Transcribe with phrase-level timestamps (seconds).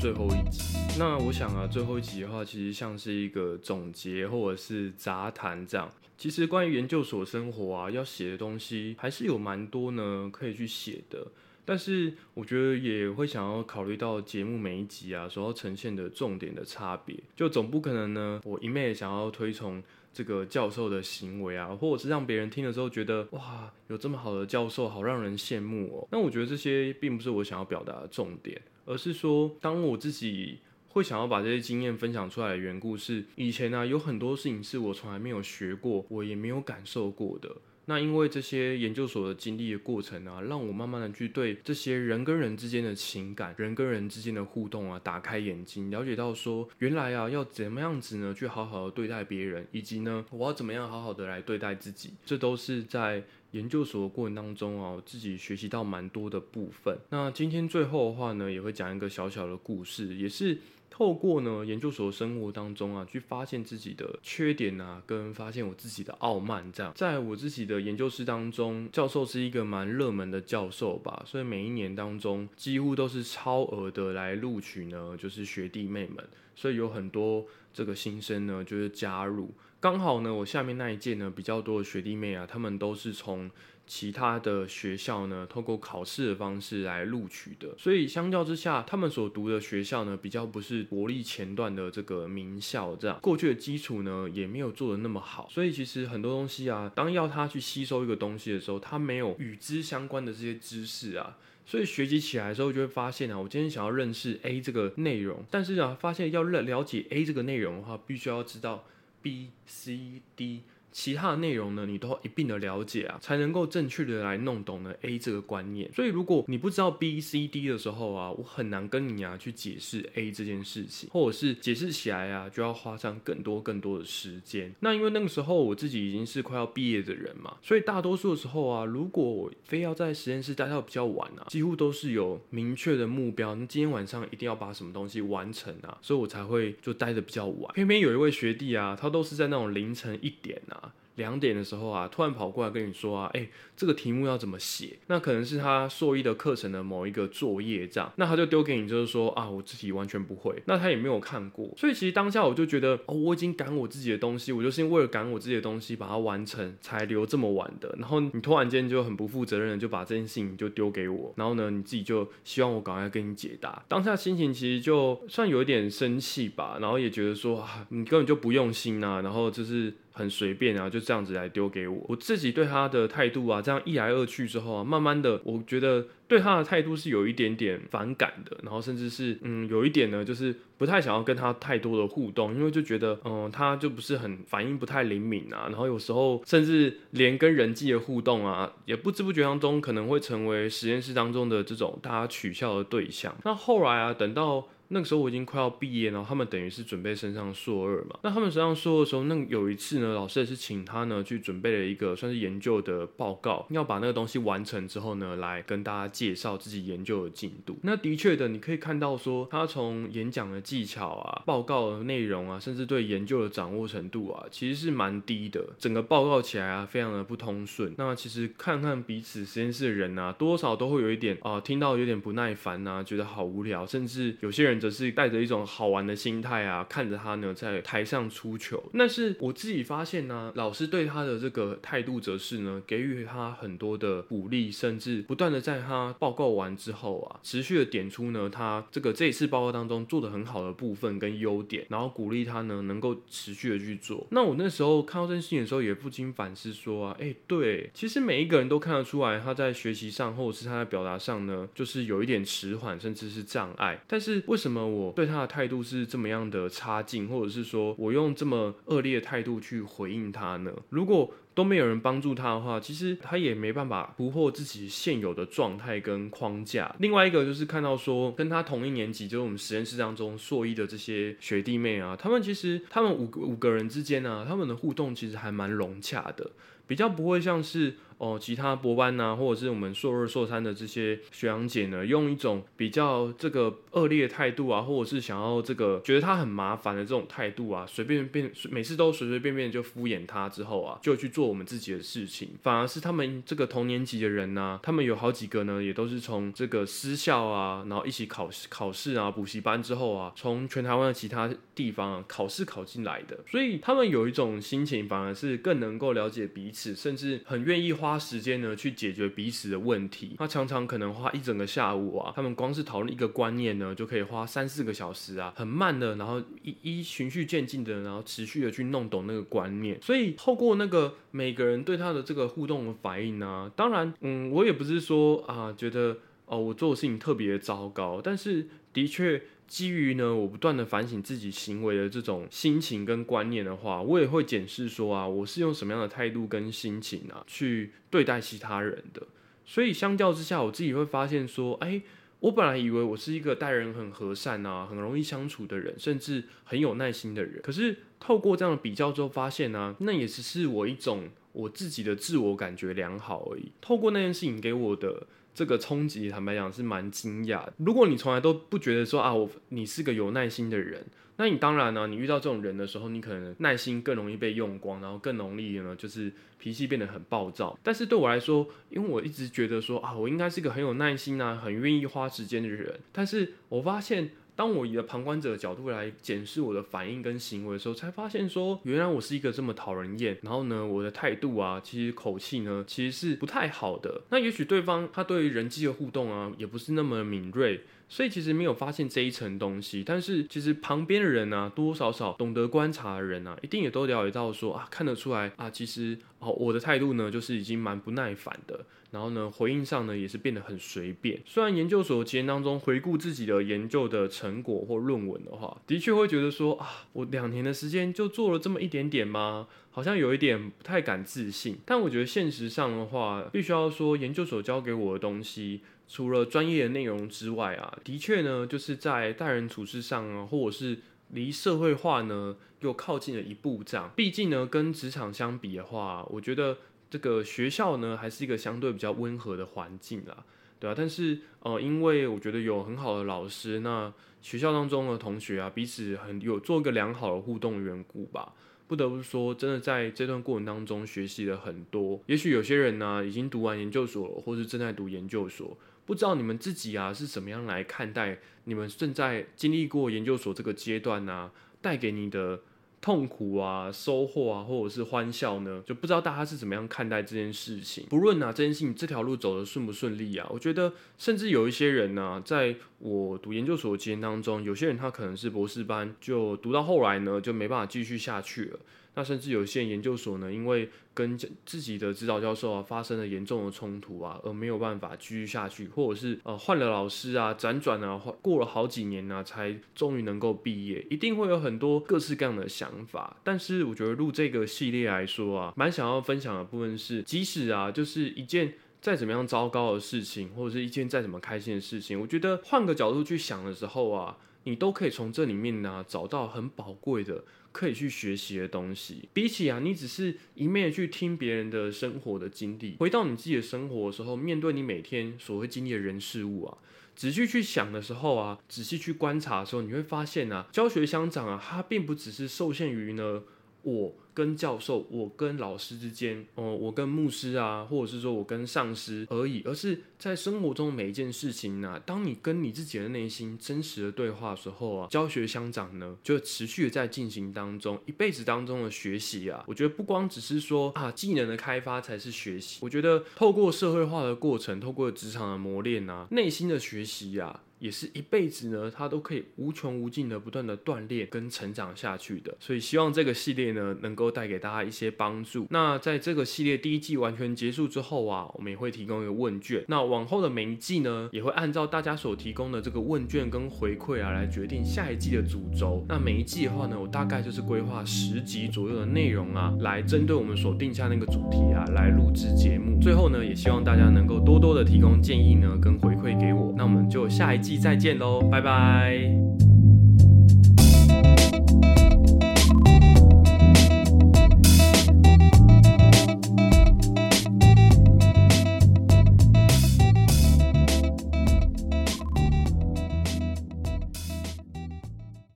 [0.00, 0.78] 最后一集。
[0.98, 5.90] 那我想啊，最后一集的话，其实像是一个总结或者是杂谈这样。
[6.16, 11.26] 其实关于研究所生活啊，要写的东西还是有蛮多呢，可以去写的。
[11.68, 26.08] 但是我觉得也会想要考虑到节目每一集啊所要呈现的重点的差别，就总不可能呢，我一昧想要推崇这个教授的行为啊，或者是让别人听的时候觉得哇，有这么好的教授，好让人羡慕哦。
[26.10, 37.54] 那我觉得这些并不是我想要表达的重点，而是说，当我自己会想要把这些经验分享出来的缘故是，以前呢有很多事情是我从来没有学过，我也没有感受过的。
[37.88, 56.94] 那因为这些研究所的经历的过程啊，让我慢慢的去对这些人跟人之间的情感、人跟人之间的互动啊，打开眼睛，了解到说，原来啊，要怎么样子呢，去好好的对待别人，以及呢，我要怎么样好好的来对待自己，这都是在研究所的过程当中啊，自己学习到蛮多的部分。
[57.08, 60.58] 那今天最后的话呢，也会讲一个小小的故事，也是。
[60.90, 83.50] 透过呢研究所生活当中啊，去发现自己的缺点啊，跟发现我自己的傲慢，这样，在我自己的研究室当中，教授是一个蛮热门的教授吧，所以每一年当中几乎都是超额的来录取呢，就是学弟妹们，所以有很多这个新生呢就是加入，刚好呢我下面那一届呢比较多的学弟妹啊，他们都是从。
[83.88, 108.84] 其他的学校呢，透过考试的方式来录取的，所以相较之下，他们所读的学校呢，比较不是国立前段的这个名校，这样过去的基础呢，也没有做的那么好，所以其实很多东西啊，当要他去吸收一个东西的时候，他没有与之相关的这些知识啊，所以学习起来的时候就会发现啊，我今天想要认识 A 这个内容，但是啊，发现要了了解 A 这个内容的话，必须要知道
[109.22, 110.60] B、C、D。
[110.92, 115.92] 其他的内容呢，你都一并的了解啊，才能够正确的来弄懂呢 A 这个观念。
[115.92, 124.74] 所以如果你不知道 B、C、D 的时候啊，我很难跟你啊去解释 A 这件事情，或者是解释起来啊，就要花上更多更多的时间。
[124.80, 137.72] 那因为那个时候我自己已经是快要毕业的人嘛，所以大多数的时候啊，如果我非要在实验室待到比较晚啊，几乎都是有明确的目标，那今天晚上一定要把什么东西完成啊，所以我才会就待的比较晚。
[137.74, 140.87] 偏偏有一位学弟啊，他都是在那种凌晨一点啊。
[141.18, 143.46] 两点的时候啊，突然跑过来跟你说啊，哎，
[143.76, 144.96] 这个题目要怎么写？
[145.08, 157.94] 那可能是他硕一的课程的某一个作业这样，那他就丢给你，就是说啊，我自己完全不会，那他也没有看过，所以其实当下我就觉得，哦，我已经赶我自己的东西，我就是为了赶我自己的东西把它完成，才留这么晚的。
[157.98, 169.92] 然后你突然间就很不负责任的就把这件事情就丢给我，然后呢，你自己就希望我赶快跟你解答，当下心情其实就算有一点生气吧，然后也觉得说啊，你根本就不用心啊，然后就是。
[170.18, 172.04] 很随便啊，就这样子来丢给我。
[172.08, 193.32] 我自己对他的态度啊，这样一来二去之后啊，慢慢的，我觉得对他的态度是有一点点反感的，然后甚至是嗯，有一点呢，就是不太想要跟他太多的互动，因为就觉得嗯，他就不是很反应不太灵敏啊，然后有时候甚至连跟人际的互动啊，也不知不觉当中可能会成为实验室当中的这种大家取笑的对象。
[193.44, 194.68] 那后来啊，等到。
[194.88, 198.18] 那个时候我已经快要毕业，然后他们等于是准备升上硕二嘛。
[198.22, 207.78] 那他们升上硕二的时候，那有一次呢，老师也是请他呢去准备了一个算是研究的报告，要把那个东西完成之后呢，来跟大家介绍自己研究的进度。
[207.82, 215.62] 那的确的，你可以看到说，他从演讲的技巧啊、报告的内容啊，甚至对研究的掌握程度啊，其实是蛮低的。
[215.78, 217.92] 整个报告起来啊，非常的不通顺。
[217.98, 224.77] 那其实看看彼此实验室的人啊，多少都会有一点啊，听到有点不耐烦啊，觉得好无聊，甚至有些人。
[224.78, 228.82] 则是带着一种好玩的心态啊，看着他呢在台上出糗。
[228.96, 244.26] 但是我自己发现呢，老师对他的这个态度则是呢，给予他很多的鼓励，甚至不断的在他报告完之后啊，持续的点出呢他这个这一次报告当中做的很好的部分跟优点，然后鼓励他呢能够持续的去做。
[244.30, 254.00] 那我那时候看到这件事情的时候，也不禁反思说啊，哎，对，其实每一个人都看得出来他在学习上或者是他在表达上呢，就是有一点迟缓，甚至是障碍。
[254.06, 254.67] 但是为什么？
[254.68, 254.86] 那么？
[254.86, 260.70] 我对他的态度是这么样的差劲，或者是说我用这么恶劣的态度去回应他呢？
[260.90, 266.94] 如果都没有人帮助他的话，其实他也没办法突破自己现有的状态跟框架。
[267.00, 276.48] 另外一个就是看到说，跟他同一年级，就是我们实验室当中硕一的这些学弟妹啊，他们其实他们五五个人之间呢，他们的互动其实还蛮融洽的，
[276.86, 277.96] 比较不会像是。
[278.18, 310.36] 哦其他博班呐，或者是我们硕二、硕三的这些学长姐呢，用一种比较这个恶劣态度啊，或者是想要这个觉得他很麻烦的这种态度啊，随便便每次都随随便便就敷衍他之后啊，就去做我们自己的事情，反而是他们这个同年级的人呢，他们有好几个呢，也都是从这个私校啊，然后一起考试考试啊，补习班之后啊，从全台湾的其他地方啊考试考进来的，所以他们有一种心情，反而是更能够了解彼此，甚至很愿意花时间呢去解决彼此的问题。
[310.38, 319.98] 他常常可能花一整个下午啊，他们光是讨论一个观念呢，就可以花三四个小时啊，很慢的，然后一一循序渐进的，然后持续的去弄懂那个观念。
[320.02, 329.42] 所以透过那个每个人对他的这个互动的反应呢，当然，嗯，我也不是说啊，觉得哦，我做的事情特别糟糕，但是的确。
[329.68, 339.26] 基于呢，我不断的反省自己行为的这种心情跟观念的话，我也会检视说啊，我是用什么样的态度跟心情啊去对待其他人的。
[339.66, 342.00] 所以相较之下，我自己会发现说，哎，
[342.40, 347.60] 我本来以为我是一个待人很和善啊，很容易相处的人，甚至很有耐心的人。
[347.62, 353.72] 可是透过这样的比较之后，发现呢，那也只是我一种我自己的自我感觉良好而已。
[353.80, 355.26] 透过那件事情给我的。
[355.58, 357.66] 这个冲击，坦白讲是蛮惊讶。
[357.78, 361.04] 如果你从来都不觉得说啊，我你是个有耐心的人，
[361.36, 367.76] 那你当然呢，你遇到这种人的时候，你可能耐心更容易被用光，然后更容易呢，就是脾气变得很暴躁。
[367.82, 373.00] 但是对我来说，因为我一直觉得说啊，我应该是个很有耐心啊，很愿意花时间的人。
[373.10, 374.30] 但是我发现。
[374.58, 380.36] 当我以了旁观者的角度来检视我的反应跟行为的时候，才发现说，原来我是一个这么讨人厌。
[380.42, 384.22] 然后呢，我的态度啊，其实口气呢，其实是不太好的。
[384.30, 387.82] 那也许对方他对于人际的互动啊，也不是那么敏锐。
[388.08, 401.38] 所以其实没有发现这一层东西，但是其实旁边的人呢，多多少少懂得观察的人啊，一定也都了解到说啊，看得出来啊，其实哦，我的态度呢，就是已经蛮不耐烦的，然后呢，回应上呢，也是变得很随便。
[401.44, 409.68] 虽然研究所期间当中回顾自己的研究的成果或论文的话，的确会觉得说啊，我两年的时间就做了这么一点点吗？
[409.90, 411.78] 好像有一点不太敢自信。
[411.84, 415.82] 但我觉得现实上的话，必须要说研究所教给我的东西。
[416.10, 421.00] 除了专业的内容之外啊，的确呢，就是在待人处事上啊，或者是
[421.32, 424.10] 离社会化呢又靠近了一步这样。
[424.16, 426.78] 毕竟呢，跟职场相比的话，我觉得
[427.10, 430.44] 这个学校呢还是一个相对比较温和的环境啦，
[430.80, 430.94] 对啊。
[430.96, 438.54] 但是呃，因为我觉得有很好的老师，那学校当中的同学啊，彼此很有做一个良好的互动缘故吧。
[438.88, 442.20] 不得不说，真的在这段过程当中学习了很多。
[442.26, 445.78] 也许有些人呢已经读完研究所，或是正在读研究所。
[446.06, 451.50] 不知道你们自己啊是怎么样来看待你们正在经历过研究所这个阶段呢？
[451.80, 452.60] 带给你的
[453.00, 455.82] 痛苦啊、收获啊，或者是欢笑呢？
[455.86, 458.04] 就不知道大家是怎么样看待这件事情。
[458.10, 468.78] 不论啊这件事情这条路走的顺不顺利啊，我觉得甚至有一些人呢，在我读研究所的期间当中，有些人他可能是博士班，就读到后来呢就没办法继续下去了。
[469.18, 471.36] 那甚至有些研究所呢，因为跟
[471.66, 483.36] 自己的指导教授啊发生了严重的冲突啊，而没有办法继续下去，或者是呃换了老师啊，辗转啊，过了好几年呢，才终于能够毕业，一定会有很多各式各样的想法。
[483.42, 497.42] 但是我觉得录这个系列来说啊，蛮想要分享的部分是，即使啊，就是一件再怎么样糟糕的事情，或者是一件再怎么开心的事情，我觉得换个角度去想的时候啊，你都可以从这里面呢找到很宝贵的。
[497.78, 506.78] 可以去学习的东西，比起啊，你只是一面去听别人的生活的经历，回到你自己的生活的时候，面对你每天所会经历的人事物啊，
[507.14, 513.44] 仔细去想的时候啊，仔细去观察的时候，你会发现啊，教学相长啊，它并不只是受限于呢。
[513.82, 537.60] 我跟教授，我跟老师之间，哦，我跟牧师啊，或者是说我跟上司而已，而是在生活中每一件事情呢，当你跟你自己的内心真实的对话的时候啊，教学相长呢，就持续的在进行当中，一辈子当中的学习啊，我觉得不光只是说啊技能的开发才是学习，我觉得透过社会化的过程，透过职场的磨练啊，内心的学习呀。
[537.78, 542.56] 也是一辈子呢，他都可以无穷无尽的不断的锻炼跟成长下去的。
[542.58, 545.66] 所以希望这个系列呢，能够带给大家一些帮助。
[545.70, 549.84] 那在这个系列第一季完全结束之后啊，我们也会提供一个问卷。
[549.88, 556.04] 那往后的每一季呢，也会按照大家所提供的这个问卷跟回馈啊，来决定下一季的主轴。
[556.08, 562.98] 那每一季的话呢，我大概就是规划十集左右的内容啊，来针对我们所定下那个主题啊，来录制节目。
[563.00, 566.74] 最后呢，也希望大家能够多多的提供建议呢，跟回馈给我。
[566.76, 567.67] 那我们就下一季。
[567.68, 569.67] 期再见喽，拜拜。